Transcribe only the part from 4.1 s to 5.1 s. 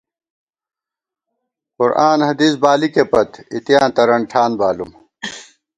ٹھان بالُوم